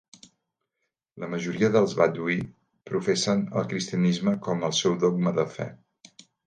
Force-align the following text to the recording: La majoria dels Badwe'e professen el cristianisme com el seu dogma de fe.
La 1.23 1.29
majoria 1.33 1.69
dels 1.75 1.93
Badwe'e 2.01 2.39
professen 2.93 3.47
el 3.61 3.71
cristianisme 3.75 4.37
com 4.49 4.69
el 4.71 4.79
seu 4.83 5.01
dogma 5.07 5.39
de 5.43 5.49
fe. 5.59 5.75